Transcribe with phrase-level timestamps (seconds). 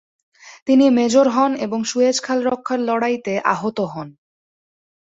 [0.67, 4.07] তিনি মেজর হন এবং সুয়েজ খাল রক্ষার লড়াইতে আহত হন।